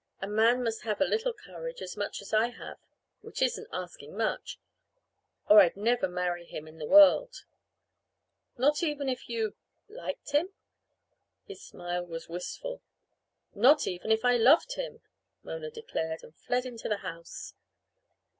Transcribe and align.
A 0.19 0.25
man 0.27 0.63
must 0.63 0.81
have 0.81 0.99
a 0.99 1.05
little 1.05 1.31
courage 1.31 1.79
as 1.79 1.95
much 1.95 2.23
as 2.23 2.33
I 2.33 2.47
have; 2.47 2.79
which 3.21 3.39
isn't 3.39 3.67
asking 3.71 4.17
much 4.17 4.57
or 5.47 5.59
I'd 5.61 5.77
never 5.77 6.07
marry 6.07 6.43
him 6.43 6.67
in 6.67 6.79
the 6.79 6.87
world." 6.87 7.45
"Not 8.57 8.81
even 8.81 9.07
if 9.07 9.29
you 9.29 9.53
liked 9.87 10.31
him?" 10.31 10.49
his 11.45 11.61
smile 11.61 12.03
was 12.03 12.27
wistful. 12.27 12.81
"Not 13.53 13.85
even 13.85 14.11
if 14.11 14.25
I 14.25 14.37
loved 14.37 14.73
him!" 14.73 15.01
Mona 15.43 15.69
declared, 15.69 16.23
and 16.23 16.33
fled 16.35 16.65
into 16.65 16.89
the 16.89 16.97
house. 17.05 17.53